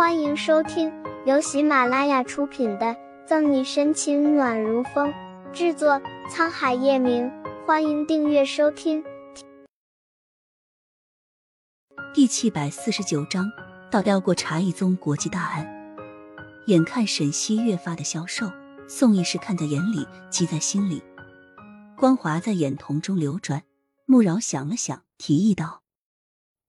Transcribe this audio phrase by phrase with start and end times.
[0.00, 0.90] 欢迎收听
[1.26, 2.86] 由喜马拉雅出品的
[3.26, 5.12] 《赠你深情暖如风》，
[5.52, 7.30] 制作沧海夜明。
[7.66, 9.04] 欢迎订阅收听。
[12.14, 13.44] 第七百四十九章，
[13.90, 15.70] 倒掉过茶艺宗国际大案。
[16.66, 18.50] 眼看沈西越发的消瘦，
[18.88, 21.02] 宋义是看在眼里，急在心里，
[21.98, 23.64] 光华在眼瞳中流转。
[24.06, 25.82] 穆饶想了想，提议道：“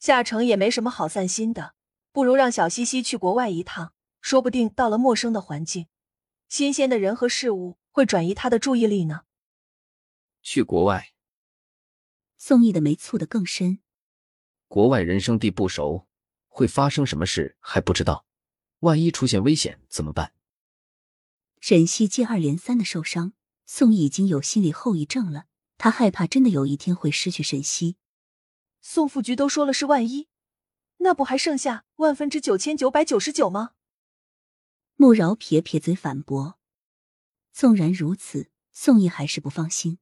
[0.00, 1.72] 下城也没什么好散心的。”
[2.18, 5.86] 不如让小西西去国外一趟，说不定到了陌生的环境，
[6.48, 9.20] 新鲜的人和事物会转移他的注意力呢。
[10.42, 11.12] 去国外，
[12.36, 13.78] 宋毅的眉蹙得更深。
[14.66, 16.08] 国外人生地不熟，
[16.48, 18.26] 会发生什么事还不知道，
[18.80, 20.32] 万一出现危险怎么办？
[21.60, 25.44] 沈西接二连三的受伤，宋毅已经有心理后遗症了。
[25.76, 27.94] 他害怕真的有一天会失去沈西。
[28.80, 30.27] 宋副局都说了是万一。
[30.98, 33.72] 那不还剩下万分之九千九百九十九吗？
[34.96, 36.58] 穆饶撇撇嘴反驳。
[37.52, 39.98] 纵然如此，宋毅还是不放心。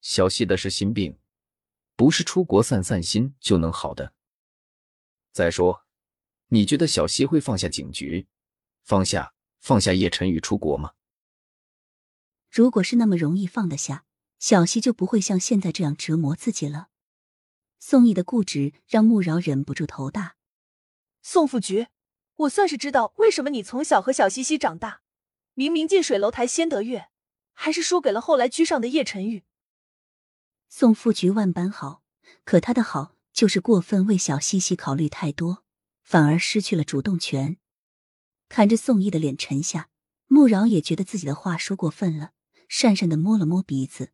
[0.00, 1.18] 小西的是心病，
[1.96, 4.14] 不是出国散散心就能好的。
[5.32, 5.86] 再说，
[6.48, 8.28] 你觉得小西会放下警局，
[8.82, 10.92] 放下放下叶晨宇出国吗？
[12.50, 14.04] 如果是那么容易放得下，
[14.38, 16.89] 小西就不会像现在这样折磨自己了。
[17.80, 20.36] 宋义的固执让穆饶忍不住头大。
[21.22, 21.88] 宋副局，
[22.36, 25.00] 我算是知道为什么你从小和小西西长大，
[25.54, 27.08] 明明近水楼台先得月，
[27.52, 29.44] 还是输给了后来居上的叶晨玉。
[30.68, 32.04] 宋副局万般好，
[32.44, 35.64] 可他的好就是过分为小西西考虑太多，
[36.02, 37.56] 反而失去了主动权。
[38.48, 39.88] 看着宋义的脸沉下，
[40.26, 42.32] 穆饶也觉得自己的话说过分了，
[42.68, 44.12] 讪讪的摸了摸鼻子。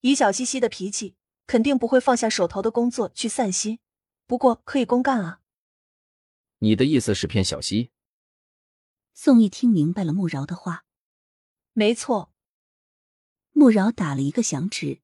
[0.00, 1.16] 以小西西的脾气。
[1.48, 3.80] 肯定不会放下手头的工作去散心，
[4.26, 5.40] 不过可以公干啊。
[6.58, 7.90] 你的意思是骗小西？
[9.14, 10.84] 宋毅听明白了穆饶的话，
[11.72, 12.34] 没错。
[13.52, 15.00] 穆饶打了一个响指，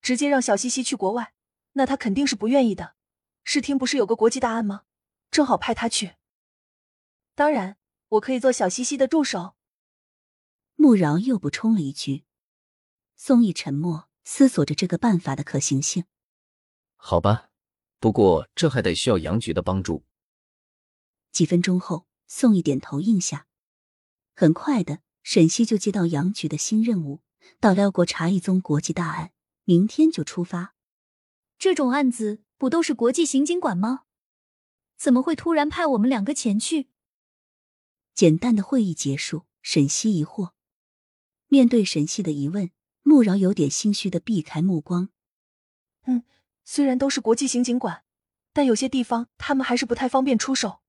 [0.00, 1.34] 直接让小西西去国外，
[1.72, 2.94] 那他肯定是不愿意的。
[3.42, 4.84] 视听不是有个国际大案吗？
[5.30, 6.14] 正好派他去。
[7.34, 7.78] 当然，
[8.10, 9.56] 我可以做小西西的助手。
[10.76, 12.24] 穆饶又补充了一句。
[13.16, 14.07] 宋毅沉默。
[14.30, 16.04] 思索着这个办法的可行性。
[16.96, 17.48] 好吧，
[17.98, 20.04] 不过这还得需要杨局的帮助。
[21.32, 23.46] 几分钟后，宋毅点头应下。
[24.36, 27.22] 很快的，沈西就接到杨局的新任务，
[27.58, 29.32] 到辽国查一宗国际大案，
[29.64, 30.74] 明天就出发。
[31.58, 34.04] 这种案子不都是国际刑警管吗？
[34.98, 36.90] 怎么会突然派我们两个前去？
[38.12, 40.50] 简单的会议结束，沈西疑惑。
[41.46, 42.70] 面对沈西的疑问。
[43.02, 45.08] 穆饶有点心虚的避开目光。
[46.06, 46.24] 嗯，
[46.64, 48.04] 虽然都是国际刑警管，
[48.52, 50.80] 但有些地方他们还是不太方便出手，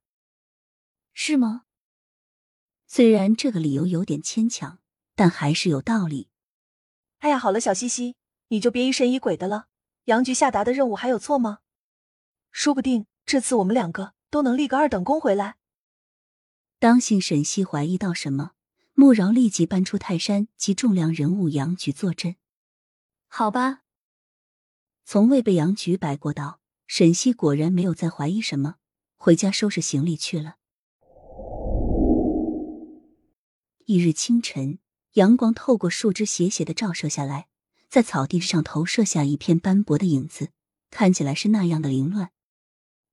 [1.14, 1.66] 是吗？
[2.88, 4.80] 虽然这个理由有点牵强，
[5.16, 6.30] 但还是有道理。
[7.20, 8.16] 哎呀，好了，小西西，
[8.47, 9.68] 你就别疑神疑鬼的了。
[10.06, 11.59] 杨局下达的任务还有错吗？
[12.52, 15.58] 说不定这次我们两个都能立个二等功回来。
[16.80, 18.53] 当心沈西怀疑到什么。
[19.00, 22.36] 穆饶立即搬出泰山及重量人物杨局坐镇。
[23.30, 23.84] 好吧，
[25.06, 28.76] 从未被杨局摆过道，沈西果然没有再怀疑什么，
[29.16, 30.58] 回家收拾行李去了。
[33.86, 34.80] 一日清晨，
[35.14, 37.48] 阳光透过树枝斜斜的照射下来，
[37.88, 40.50] 在草地上投射下一片斑驳的影子，
[40.92, 42.32] 看起来是那样的凌乱。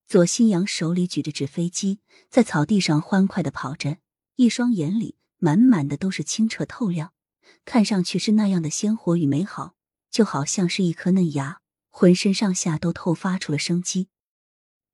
[0.08, 3.98] 左新阳手里举着纸飞机，在草地上欢快的跑着，
[4.34, 5.14] 一双眼里。
[5.38, 7.12] 满满的都是清澈透亮，
[7.64, 9.74] 看上去是那样的鲜活与美好，
[10.10, 11.60] 就好像是一颗嫩芽，
[11.90, 14.08] 浑身上下都透发出了生机。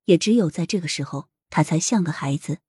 [0.05, 2.59] 也只有在这个时候，他才像个孩子。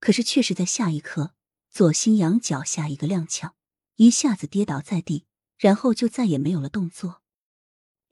[0.00, 1.34] 可是，却是在下一刻，
[1.70, 3.52] 左新阳脚下一个踉跄，
[3.96, 5.26] 一下子跌倒在地，
[5.58, 7.22] 然后就再也没有了动作。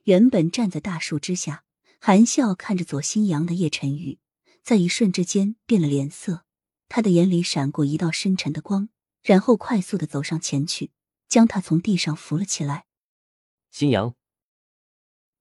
[0.04, 1.64] 原本站在大树之下，
[2.00, 4.18] 含笑看着左新阳的叶晨宇，
[4.62, 6.44] 在一瞬之间变了脸色。
[6.88, 8.88] 他的眼里闪过一道深沉的光，
[9.22, 10.90] 然后快速的走上前去，
[11.28, 12.86] 将他从地上扶了起来。
[13.70, 14.14] 新阳。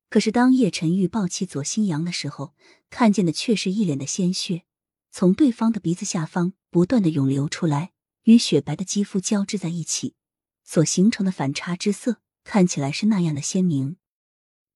[0.10, 2.54] 可是当叶晨玉抱起左新阳的时候，
[2.90, 4.64] 看见的却是一脸的鲜血，
[5.12, 7.92] 从对方的鼻子下方不断的涌流出来，
[8.24, 10.16] 与雪白的肌肤交织在一起，
[10.64, 13.98] 所形成的反差之色看起来是那样的鲜明。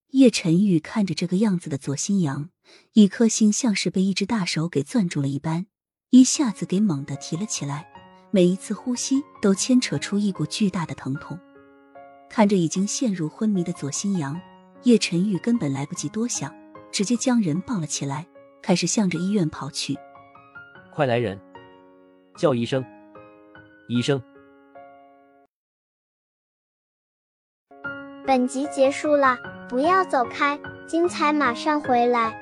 [0.08, 2.50] 叶晨玉看着这个样子的左新阳，
[2.92, 5.66] 一颗心像是被一只大手给攥住了一般。
[6.14, 7.90] 一下子给猛地提了起来，
[8.30, 11.38] 每一次呼吸都牵扯出一股巨大的疼痛。
[12.28, 14.38] 看着已经陷入昏迷的左新阳，
[14.82, 16.54] 叶晨玉根本来不及多想，
[16.90, 18.26] 直接将人抱了起来，
[18.60, 19.96] 开始向着医院跑去。
[20.92, 21.40] 快来人，
[22.36, 22.84] 叫医生！
[23.88, 24.22] 医生！
[28.26, 32.41] 本集结束了，不要走开，精彩马上回来。